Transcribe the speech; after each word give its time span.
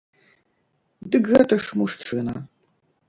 Дык 1.15 1.23
гэта 1.35 1.53
ж 1.67 1.81
мужчына! 1.83 2.35